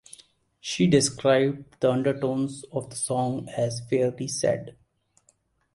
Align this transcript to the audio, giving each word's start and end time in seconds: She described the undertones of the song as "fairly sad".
She 0.59 0.87
described 0.87 1.77
the 1.79 1.91
undertones 1.91 2.65
of 2.71 2.89
the 2.89 2.95
song 2.95 3.47
as 3.49 3.81
"fairly 3.87 4.27
sad". 4.27 4.75